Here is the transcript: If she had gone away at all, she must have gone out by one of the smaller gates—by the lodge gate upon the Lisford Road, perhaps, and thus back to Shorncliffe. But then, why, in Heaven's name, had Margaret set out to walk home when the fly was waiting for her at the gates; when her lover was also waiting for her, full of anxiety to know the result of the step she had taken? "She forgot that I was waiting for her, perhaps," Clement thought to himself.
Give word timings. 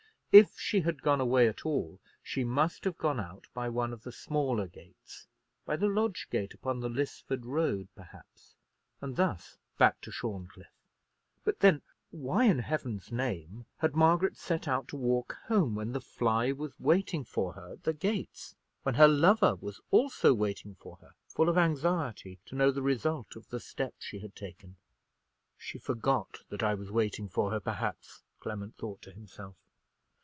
If 0.33 0.57
she 0.57 0.79
had 0.79 1.01
gone 1.03 1.19
away 1.19 1.49
at 1.49 1.65
all, 1.65 1.99
she 2.23 2.45
must 2.45 2.85
have 2.85 2.97
gone 2.97 3.19
out 3.19 3.47
by 3.53 3.67
one 3.67 3.91
of 3.91 4.03
the 4.03 4.13
smaller 4.13 4.65
gates—by 4.65 5.75
the 5.75 5.89
lodge 5.89 6.29
gate 6.31 6.53
upon 6.53 6.79
the 6.79 6.87
Lisford 6.87 7.43
Road, 7.43 7.89
perhaps, 7.97 8.55
and 9.01 9.17
thus 9.17 9.57
back 9.77 9.99
to 9.99 10.09
Shorncliffe. 10.09 10.71
But 11.43 11.59
then, 11.59 11.81
why, 12.11 12.45
in 12.45 12.59
Heaven's 12.59 13.11
name, 13.11 13.65
had 13.79 13.93
Margaret 13.93 14.37
set 14.37 14.69
out 14.69 14.87
to 14.87 14.95
walk 14.95 15.37
home 15.47 15.75
when 15.75 15.91
the 15.91 15.99
fly 15.99 16.53
was 16.53 16.79
waiting 16.79 17.25
for 17.25 17.51
her 17.51 17.73
at 17.73 17.83
the 17.83 17.91
gates; 17.91 18.55
when 18.83 18.95
her 18.95 19.09
lover 19.09 19.55
was 19.55 19.81
also 19.91 20.33
waiting 20.33 20.75
for 20.75 20.95
her, 21.01 21.11
full 21.27 21.49
of 21.49 21.57
anxiety 21.57 22.39
to 22.45 22.55
know 22.55 22.71
the 22.71 22.81
result 22.81 23.35
of 23.35 23.49
the 23.49 23.59
step 23.59 23.95
she 23.99 24.19
had 24.19 24.33
taken? 24.33 24.77
"She 25.57 25.77
forgot 25.77 26.45
that 26.47 26.63
I 26.63 26.73
was 26.73 26.89
waiting 26.89 27.27
for 27.27 27.51
her, 27.51 27.59
perhaps," 27.59 28.23
Clement 28.39 28.77
thought 28.77 29.01
to 29.01 29.11
himself. 29.11 29.57